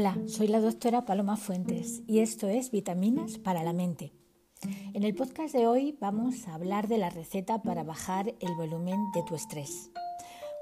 [0.00, 4.14] Hola, soy la doctora Paloma Fuentes y esto es Vitaminas para la Mente.
[4.94, 8.98] En el podcast de hoy vamos a hablar de la receta para bajar el volumen
[9.12, 9.90] de tu estrés.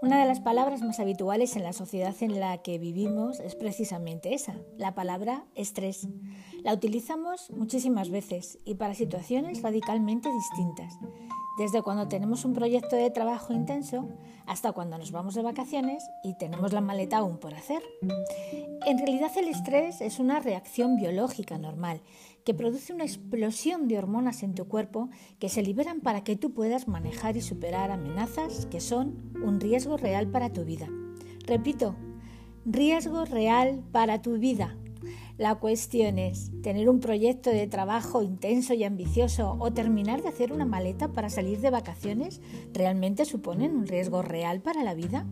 [0.03, 4.35] Una de las palabras más habituales en la sociedad en la que vivimos es precisamente
[4.35, 6.09] esa, la palabra estrés.
[6.65, 10.99] La utilizamos muchísimas veces y para situaciones radicalmente distintas
[11.59, 14.09] desde cuando tenemos un proyecto de trabajo intenso
[14.47, 17.83] hasta cuando nos vamos de vacaciones y tenemos la maleta aún por hacer.
[18.87, 22.01] En realidad el estrés es una reacción biológica normal
[22.45, 26.55] que produce una explosión de hormonas en tu cuerpo que se liberan para que tú
[26.55, 30.89] puedas manejar y superar amenazas que son un riesgo real para tu vida.
[31.45, 31.97] Repito,
[32.65, 34.77] riesgo real para tu vida.
[35.39, 40.53] La cuestión es tener un proyecto de trabajo intenso y ambicioso o terminar de hacer
[40.53, 42.41] una maleta para salir de vacaciones
[42.75, 45.27] realmente suponen un riesgo real para la vida.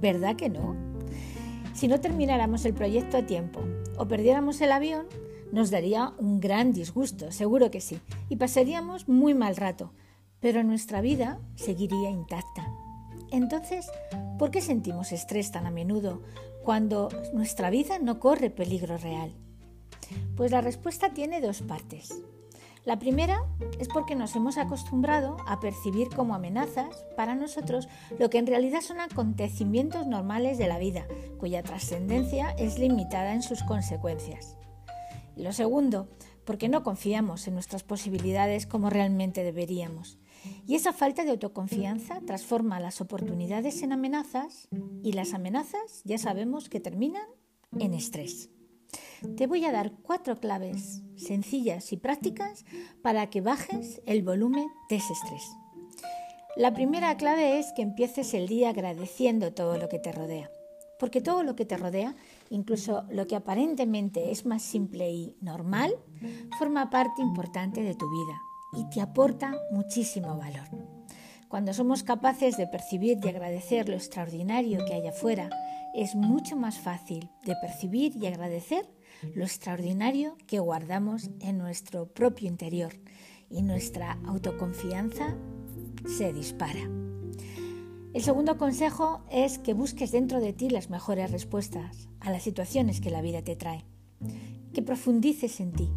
[0.00, 0.74] ¿Verdad que no?
[1.74, 3.60] Si no termináramos el proyecto a tiempo
[3.96, 5.06] o perdiéramos el avión,
[5.52, 9.92] nos daría un gran disgusto, seguro que sí, y pasaríamos muy mal rato,
[10.40, 12.68] pero nuestra vida seguiría intacta.
[13.30, 13.86] Entonces,
[14.40, 16.22] ¿por qué sentimos estrés tan a menudo
[16.66, 19.32] cuando nuestra vida no corre peligro real?
[20.36, 22.20] Pues la respuesta tiene dos partes.
[22.84, 23.38] La primera
[23.78, 28.80] es porque nos hemos acostumbrado a percibir como amenazas para nosotros lo que en realidad
[28.80, 31.06] son acontecimientos normales de la vida,
[31.38, 34.56] cuya trascendencia es limitada en sus consecuencias.
[35.36, 36.08] Y lo segundo,
[36.44, 40.18] porque no confiamos en nuestras posibilidades como realmente deberíamos.
[40.66, 44.68] Y esa falta de autoconfianza transforma las oportunidades en amenazas
[45.02, 47.26] y las amenazas ya sabemos que terminan
[47.78, 48.50] en estrés.
[49.36, 52.64] Te voy a dar cuatro claves sencillas y prácticas
[53.02, 55.42] para que bajes el volumen de ese estrés.
[56.56, 60.50] La primera clave es que empieces el día agradeciendo todo lo que te rodea.
[60.98, 62.16] Porque todo lo que te rodea,
[62.48, 65.94] incluso lo que aparentemente es más simple y normal,
[66.58, 68.40] forma parte importante de tu vida
[68.76, 70.68] y te aporta muchísimo valor.
[71.48, 75.48] Cuando somos capaces de percibir y agradecer lo extraordinario que hay afuera,
[75.94, 78.86] es mucho más fácil de percibir y agradecer
[79.34, 82.92] lo extraordinario que guardamos en nuestro propio interior
[83.48, 85.36] y nuestra autoconfianza
[86.06, 86.90] se dispara.
[88.12, 93.00] El segundo consejo es que busques dentro de ti las mejores respuestas a las situaciones
[93.00, 93.84] que la vida te trae.
[94.72, 95.90] Que profundices en ti,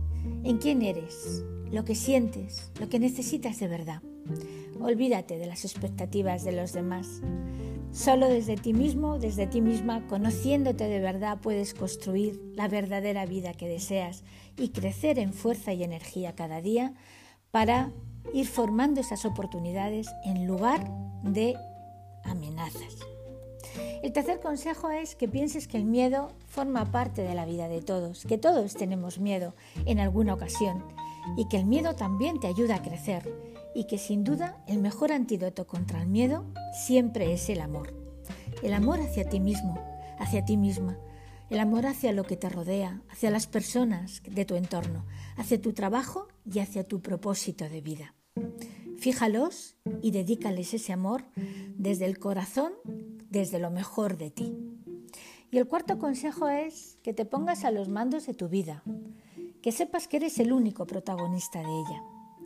[0.44, 4.02] en quién eres, lo que sientes, lo que necesitas de verdad.
[4.80, 7.22] Olvídate de las expectativas de los demás.
[7.91, 13.53] Solo desde ti mismo, desde ti misma, conociéndote de verdad, puedes construir la verdadera vida
[13.53, 14.24] que deseas
[14.58, 16.94] y crecer en fuerza y energía cada día
[17.52, 17.91] para
[18.34, 20.90] ir formando esas oportunidades en lugar
[21.24, 21.56] de
[22.24, 22.97] amenazas.
[24.03, 27.81] El tercer consejo es que pienses que el miedo forma parte de la vida de
[27.81, 30.84] todos, que todos tenemos miedo en alguna ocasión
[31.38, 33.31] y que el miedo también te ayuda a crecer
[33.74, 37.94] y que sin duda el mejor antídoto contra el miedo siempre es el amor.
[38.63, 39.79] El amor hacia ti mismo,
[40.19, 40.97] hacia ti misma,
[41.50, 45.06] el amor hacia lo que te rodea, hacia las personas de tu entorno,
[45.38, 48.16] hacia tu trabajo y hacia tu propósito de vida.
[48.97, 51.25] Fíjalos y dedícales ese amor
[51.75, 52.74] desde el corazón,
[53.29, 54.58] desde lo mejor de ti.
[55.52, 58.84] Y el cuarto consejo es que te pongas a los mandos de tu vida,
[59.62, 62.03] que sepas que eres el único protagonista de ella.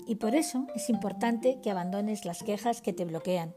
[0.07, 3.55] Y por eso es importante que abandones las quejas que te bloquean,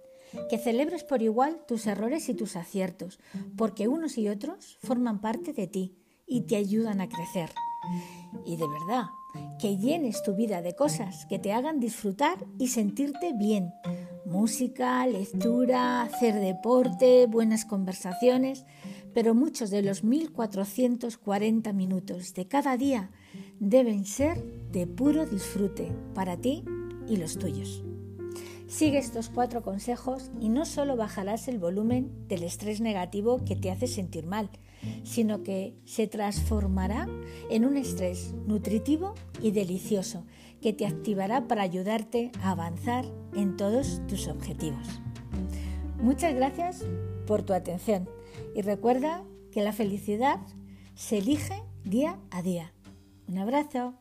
[0.48, 3.18] que celebres por igual tus errores y tus aciertos,
[3.56, 5.96] porque unos y otros forman parte de ti
[6.26, 7.50] y te ayudan a crecer.
[8.44, 9.06] Y de verdad,
[9.58, 13.72] que llenes tu vida de cosas que te hagan disfrutar y sentirte bien.
[14.24, 18.66] Música, lectura, hacer deporte, buenas conversaciones,
[19.14, 23.10] pero muchos de los 1440 minutos de cada día
[23.60, 26.64] deben ser de puro disfrute para ti
[27.08, 27.82] y los tuyos.
[28.66, 33.70] Sigue estos cuatro consejos y no solo bajarás el volumen del estrés negativo que te
[33.70, 34.50] hace sentir mal,
[35.04, 37.08] sino que se transformará
[37.48, 40.24] en un estrés nutritivo y delicioso
[40.60, 43.04] que te activará para ayudarte a avanzar
[43.34, 45.00] en todos tus objetivos.
[46.02, 46.84] Muchas gracias
[47.26, 48.08] por tu atención
[48.54, 50.40] y recuerda que la felicidad
[50.94, 52.75] se elige día a día.
[53.28, 53.94] Un abrazo.